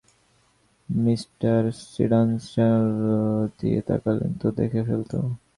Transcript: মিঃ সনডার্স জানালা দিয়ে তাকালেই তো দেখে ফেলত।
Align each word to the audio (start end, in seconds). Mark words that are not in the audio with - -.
মিঃ 0.89 1.21
সনডার্স 1.21 1.77
জানালা 1.95 3.19
দিয়ে 3.57 3.79
তাকালেই 3.87 4.33
তো 4.41 4.47
দেখে 4.57 4.81
ফেলত। 4.87 5.11